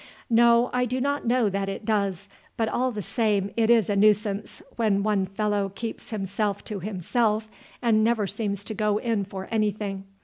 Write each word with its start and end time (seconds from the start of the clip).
"No, 0.31 0.71
I 0.73 0.85
do 0.85 0.99
not 0.99 1.27
know 1.27 1.47
that 1.47 1.69
it 1.69 1.85
does, 1.85 2.27
but 2.57 2.67
all 2.67 2.91
the 2.91 3.03
same 3.03 3.51
it 3.55 3.69
is 3.69 3.87
a 3.87 3.95
nuisance 3.95 4.63
when 4.75 5.03
one 5.03 5.27
fellow 5.27 5.69
keeps 5.69 6.09
himself 6.09 6.63
to 6.63 6.79
himself 6.79 7.47
and 7.83 8.03
never 8.03 8.25
seems 8.25 8.63
to 8.63 8.73
go 8.73 8.97
in 8.97 9.25
for 9.25 9.47
anything. 9.51 10.05